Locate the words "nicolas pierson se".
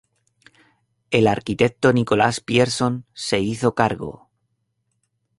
1.93-3.39